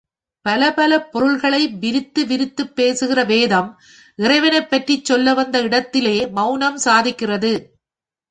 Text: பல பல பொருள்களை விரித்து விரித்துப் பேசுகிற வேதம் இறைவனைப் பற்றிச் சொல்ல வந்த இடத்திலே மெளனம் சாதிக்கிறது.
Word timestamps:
பல 0.45 0.73
பல 0.73 1.01
பொருள்களை 1.05 1.67
விரித்து 1.81 2.25
விரித்துப் 2.25 2.75
பேசுகிற 2.75 3.23
வேதம் 3.23 3.69
இறைவனைப் 4.19 4.69
பற்றிச் 4.69 5.05
சொல்ல 5.05 5.33
வந்த 5.33 5.61
இடத்திலே 5.61 6.15
மெளனம் 6.29 6.79
சாதிக்கிறது. 6.85 7.53